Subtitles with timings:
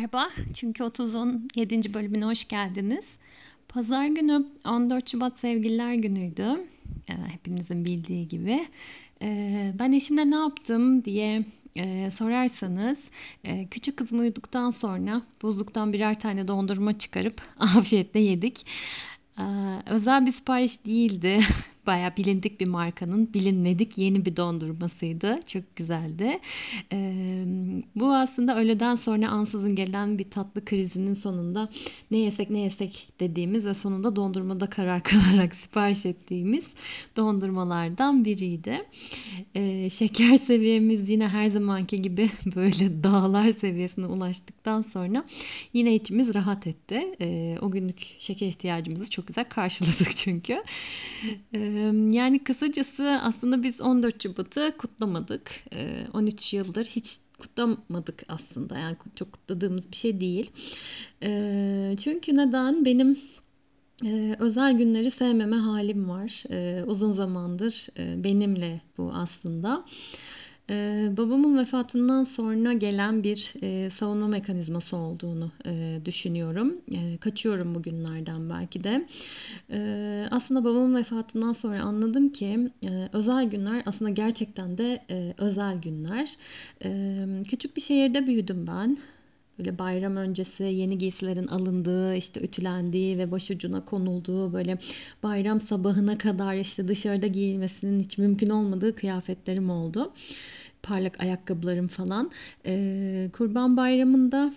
[0.00, 1.94] Merhaba, çünkü 30'un 7.
[1.94, 3.08] bölümüne hoş geldiniz.
[3.68, 6.66] Pazar günü 14 Şubat Sevgililer Günü'ydü.
[7.08, 8.66] Ee, hepinizin bildiği gibi.
[9.22, 11.44] Ee, ben eşimle ne yaptım diye
[11.76, 13.04] e, sorarsanız
[13.44, 18.66] e, küçük kızım uyuduktan sonra buzluktan birer tane dondurma çıkarıp afiyetle yedik.
[19.38, 19.42] Ee,
[19.86, 21.40] özel bir sipariş değildi.
[21.90, 25.40] Bayağı bilindik bir markanın bilinmedik yeni bir dondurmasıydı.
[25.46, 26.38] Çok güzeldi.
[26.92, 27.44] Ee,
[27.96, 31.68] bu aslında öğleden sonra ansızın gelen bir tatlı krizinin sonunda
[32.10, 36.64] ne yesek ne yesek dediğimiz ve sonunda dondurmada karar kılarak sipariş ettiğimiz
[37.16, 38.86] dondurmalardan biriydi.
[39.54, 45.24] Ee, şeker seviyemiz yine her zamanki gibi böyle dağlar seviyesine ulaştıktan sonra
[45.72, 47.14] yine içimiz rahat etti.
[47.20, 50.62] Ee, o günlük şeker ihtiyacımızı çok güzel karşıladık çünkü.
[51.54, 51.79] Ee,
[52.10, 55.50] yani kısacası aslında biz 14 Şubat'ı kutlamadık.
[56.12, 58.78] 13 yıldır hiç kutlamadık aslında.
[58.78, 60.50] Yani çok kutladığımız bir şey değil.
[61.96, 62.84] Çünkü neden?
[62.84, 63.18] Benim
[64.38, 66.44] özel günleri sevmeme halim var.
[66.86, 67.86] Uzun zamandır
[68.24, 69.84] benimle bu aslında.
[70.70, 76.74] Ee, babamın vefatından sonra gelen bir e, savunma mekanizması olduğunu e, düşünüyorum.
[76.92, 79.06] E, kaçıyorum bugünlerden belki de.
[79.70, 85.78] E, aslında babamın vefatından sonra anladım ki e, özel günler aslında gerçekten de e, özel
[85.80, 86.36] günler.
[86.84, 88.98] E, küçük bir şehirde büyüdüm ben.
[89.60, 94.78] Böyle bayram öncesi yeni giysilerin alındığı, işte ütülendiği ve başucuna konulduğu böyle
[95.22, 100.12] bayram sabahına kadar işte dışarıda giyilmesinin hiç mümkün olmadığı kıyafetlerim oldu
[100.82, 102.30] parlak ayakkabılarım falan.
[102.66, 104.54] E, Kurban Bayramı'nda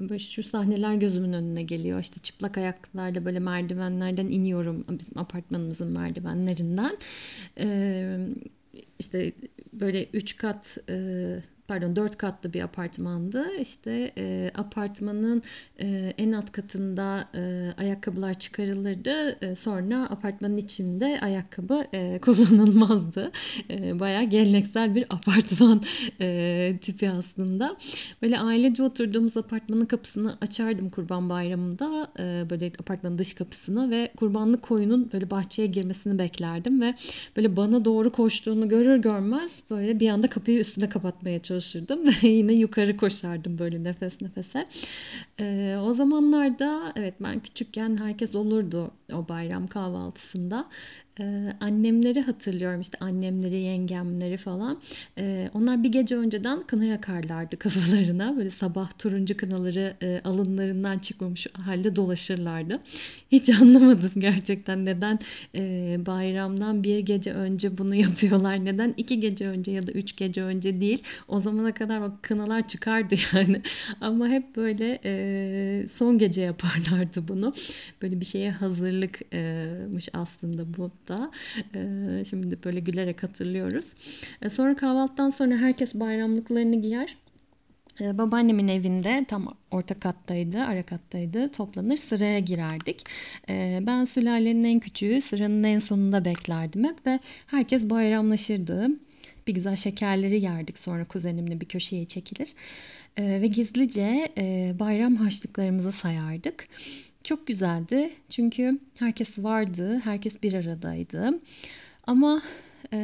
[0.00, 2.00] böyle şu sahneler gözümün önüne geliyor.
[2.00, 6.98] İşte çıplak ayaklarla böyle merdivenlerden iniyorum bizim apartmanımızın merdivenlerinden.
[7.58, 8.18] E,
[8.98, 9.32] işte
[9.72, 10.94] böyle üç kat e,
[11.68, 13.56] pardon dört katlı bir apartmandı.
[13.60, 15.42] İşte e, apartmanın
[15.80, 19.46] e, en alt katında e, ayakkabılar çıkarılırdı.
[19.46, 23.32] E, sonra apartmanın içinde ayakkabı e, kullanılmazdı.
[23.70, 25.82] E, bayağı geleneksel bir apartman
[26.20, 27.76] e, tipi aslında.
[28.22, 32.08] Böyle ailece oturduğumuz apartmanın kapısını açardım Kurban Bayramı'nda.
[32.18, 36.94] E, böyle apartmanın dış kapısını ve kurbanlık koyunun böyle bahçeye girmesini beklerdim ve
[37.36, 42.28] böyle bana doğru koştuğunu görür görmez böyle bir anda kapıyı üstüne kapatmaya çalışırdım çalışırdım ve
[42.28, 44.66] yine yukarı koşardım böyle nefes nefese.
[45.40, 50.68] Ee, o zamanlarda evet ben küçükken herkes olurdu o bayram kahvaltısında.
[51.20, 54.80] Ee, annemleri hatırlıyorum işte annemleri, yengemleri falan.
[55.18, 58.36] Ee, onlar bir gece önceden kına yakarlardı kafalarına.
[58.36, 62.80] Böyle sabah turuncu kınaları e, alınlarından çıkmamış halde dolaşırlardı.
[63.32, 65.18] Hiç anlamadım gerçekten neden
[65.54, 68.64] e, bayramdan bir gece önce bunu yapıyorlar.
[68.64, 71.02] Neden iki gece önce ya da üç gece önce değil.
[71.28, 73.62] O zamana kadar bak kınalar çıkardı yani.
[74.00, 77.54] Ama hep böyle e, son gece yaparlardı bunu.
[78.02, 81.30] Böyle bir şeye hazırlıkmış aslında bu da.
[81.74, 83.94] E, şimdi böyle gülerek hatırlıyoruz.
[84.42, 87.16] E, sonra kahvaltıdan sonra herkes bayramlıklarını giyer.
[88.00, 91.52] Ee, babaannemin evinde tam orta kattaydı, ara kattaydı.
[91.52, 93.04] Toplanır sıraya girerdik.
[93.48, 98.88] Ee, ben sülalenin en küçüğü sıranın en sonunda beklerdim hep ve herkes bayramlaşırdı.
[99.48, 102.54] Bir güzel şekerleri yerdik sonra kuzenimle bir köşeye çekilir.
[103.18, 106.68] Ve gizlice e, bayram harçlıklarımızı sayardık.
[107.24, 111.40] Çok güzeldi çünkü herkes vardı, herkes bir aradaydı.
[112.06, 112.42] Ama
[112.92, 112.98] e,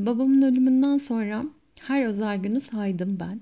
[0.00, 1.44] babamın ölümünden sonra
[1.82, 3.40] her özel günü saydım ben.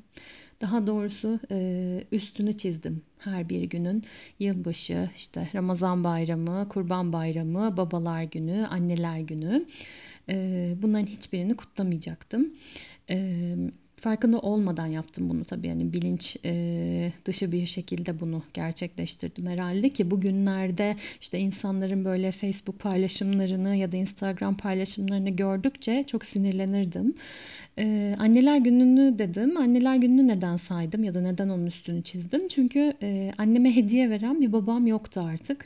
[0.60, 4.04] Daha doğrusu e, üstünü çizdim her bir günün.
[4.38, 9.66] Yılbaşı, işte Ramazan bayramı, Kurban bayramı, babalar günü, anneler günü.
[10.30, 12.52] E, bunların hiçbirini kutlamayacaktım.
[13.08, 19.88] Evet farkında olmadan yaptım bunu tabii yani bilinç e, dışı bir şekilde bunu gerçekleştirdim herhalde
[19.88, 27.14] ki bugünlerde işte insanların böyle Facebook paylaşımlarını ya da Instagram paylaşımlarını gördükçe çok sinirlenirdim.
[27.78, 29.56] E, anneler gününü dedim.
[29.56, 32.48] Anneler gününü neden saydım ya da neden onun üstünü çizdim?
[32.48, 35.64] Çünkü e, anneme hediye veren bir babam yoktu artık.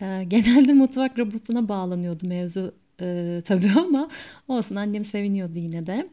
[0.00, 4.08] E, genelde mutfak robotuna bağlanıyordu mevzu e, tabii ama
[4.48, 6.08] olsun annem seviniyordu yine de.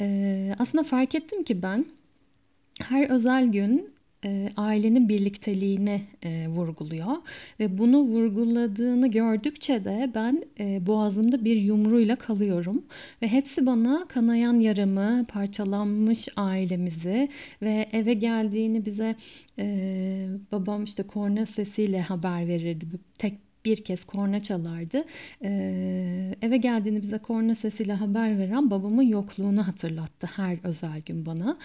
[0.00, 1.86] E, aslında fark ettim ki ben
[2.80, 3.94] her özel gün
[4.24, 7.16] e, ailenin birlikteliğini e, vurguluyor
[7.60, 12.84] ve bunu vurguladığını gördükçe de ben e, boğazımda bir yumruğuyla kalıyorum
[13.22, 17.28] ve hepsi bana kanayan yaramı, parçalanmış ailemizi
[17.62, 19.16] ve eve geldiğini bize
[19.58, 22.86] e, babam işte korna sesiyle haber verirdi.
[23.18, 25.04] Tek bir kez korna çalardı.
[25.44, 31.58] Ee, eve geldiğini bize korna sesiyle haber veren babamın yokluğunu hatırlattı her özel gün bana.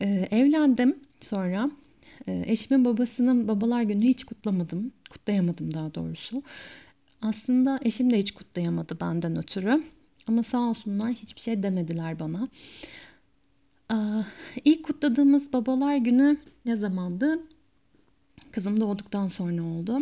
[0.00, 1.70] Ee, evlendim sonra
[2.26, 4.92] e, eşimin babasının babalar günü hiç kutlamadım.
[5.10, 6.42] Kutlayamadım daha doğrusu.
[7.22, 9.82] Aslında eşim de hiç kutlayamadı benden ötürü.
[10.26, 12.48] Ama sağ olsunlar hiçbir şey demediler bana.
[14.64, 17.38] İlk kutladığımız babalar günü ne zamandı?
[18.56, 19.98] Kızım doğduktan sonra oldu.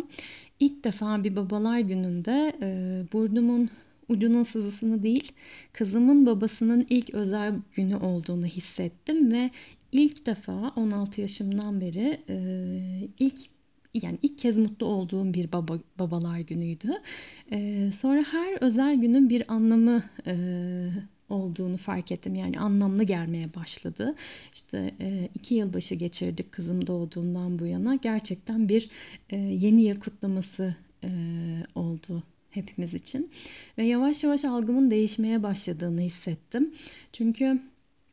[0.59, 3.69] İlk defa bir babalar gününde e, burnumun
[4.09, 5.31] ucunun sızısını değil,
[5.73, 9.49] kızımın babasının ilk özel günü olduğunu hissettim ve
[9.91, 12.37] ilk defa 16 yaşımdan beri e,
[13.19, 13.39] ilk
[13.93, 16.91] yani ilk kez mutlu olduğum bir baba, babalar günüydü.
[17.51, 20.35] E, sonra her özel günün bir anlamı e,
[21.29, 22.35] olduğunu fark ettim.
[22.35, 24.15] Yani anlamlı gelmeye başladı.
[24.53, 27.95] İşte e, iki yılbaşı geçirdik kızım doğduğundan bu yana.
[27.95, 28.89] Gerçekten bir
[29.29, 31.09] e, yeni yıl kutlaması e,
[31.75, 33.31] oldu hepimiz için.
[33.77, 36.73] Ve yavaş yavaş algımın değişmeye başladığını hissettim.
[37.13, 37.59] Çünkü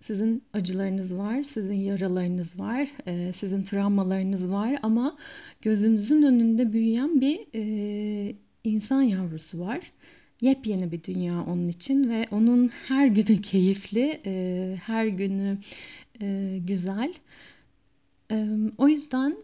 [0.03, 5.17] sizin acılarınız var, sizin yaralarınız var, e, sizin travmalarınız var ama
[5.63, 9.93] gözünüzün önünde büyüyen bir e, insan yavrusu var.
[10.43, 15.59] Yepyeni bir dünya onun için ve onun her günü keyifli, e, her günü
[16.67, 17.15] güzel.
[18.79, 19.37] O yüzden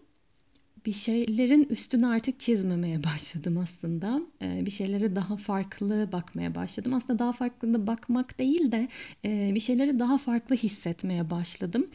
[0.86, 4.22] bir şeylerin üstünü artık çizmemeye başladım aslında.
[4.42, 6.94] Ee, bir şeylere daha farklı bakmaya başladım.
[6.94, 8.88] Aslında daha farklı da bakmak değil de
[9.24, 11.86] e, bir şeyleri daha farklı hissetmeye başladım.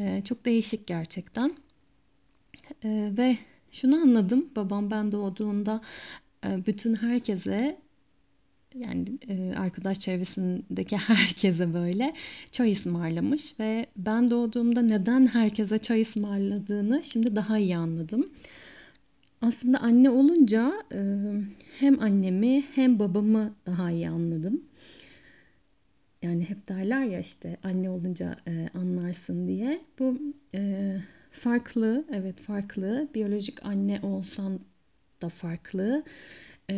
[0.00, 1.56] E, çok değişik gerçekten.
[2.84, 3.38] E, ve
[3.72, 4.48] şunu anladım.
[4.56, 5.80] Babam ben doğduğunda
[6.46, 7.83] e, bütün herkese
[8.74, 12.14] yani e, arkadaş çevresindeki herkese böyle
[12.52, 18.30] çay ısmarlamış ve ben doğduğumda neden herkese çay ısmarladığını şimdi daha iyi anladım.
[19.42, 21.00] Aslında anne olunca e,
[21.80, 24.62] hem annemi hem babamı daha iyi anladım.
[26.22, 29.80] Yani hep derler ya işte anne olunca e, anlarsın diye.
[29.98, 30.18] Bu
[31.30, 33.08] farklı, evet farklı.
[33.14, 34.60] Biyolojik anne olsan
[35.22, 36.04] da farklı
[36.70, 36.76] e,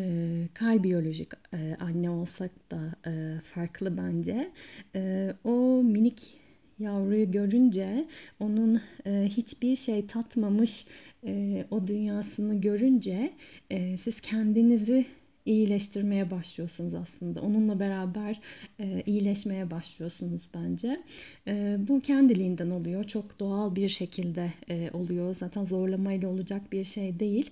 [0.54, 4.52] kal biyolojik e, anne olsak da e, farklı bence.
[4.94, 6.38] E, o minik
[6.78, 8.06] yavruyu görünce
[8.40, 10.86] onun e, hiçbir şey tatmamış
[11.26, 13.32] e, o dünyasını görünce
[13.70, 15.06] e, siz kendinizi
[15.46, 17.40] iyileştirmeye başlıyorsunuz aslında.
[17.40, 18.40] Onunla beraber
[18.80, 21.00] e, iyileşmeye başlıyorsunuz bence.
[21.48, 23.04] E, bu kendiliğinden oluyor.
[23.04, 25.34] Çok doğal bir şekilde e, oluyor.
[25.34, 27.50] Zaten zorlamayla olacak bir şey değil.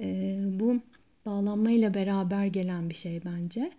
[0.00, 0.80] E, bu
[1.26, 3.72] bağlanmayla beraber gelen bir şey bence.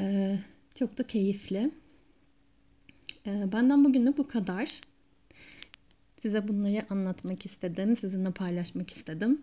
[0.00, 0.38] Ee,
[0.74, 1.70] çok da keyifli.
[3.26, 4.80] Ee, benden bugünü bu kadar.
[6.22, 7.96] Size bunları anlatmak istedim.
[7.96, 9.42] Sizinle paylaşmak istedim.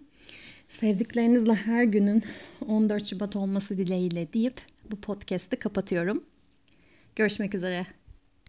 [0.70, 2.24] Sevdiklerinizle her günün
[2.68, 4.62] 14 Şubat olması dileğiyle deyip
[4.92, 6.24] bu podcast'i kapatıyorum.
[7.16, 7.88] Görüşmek üzere.